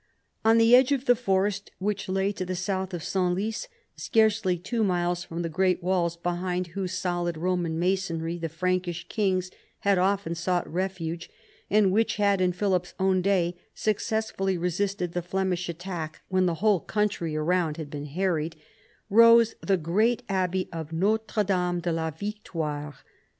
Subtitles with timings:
[0.43, 4.83] On the edge of the forest which lay to the south of Senlis, scarcely two
[4.83, 9.51] miles from the great walls behind whose solid Roman masonry the Frankish kings
[9.81, 11.29] had often sought refuge,
[11.69, 16.79] and which had in Philip's own day successfully resisted the Flemish attack when the whole
[16.79, 18.55] country around had been harried,
[19.07, 22.95] rose the great abbey of Notre Dame de la Victoire.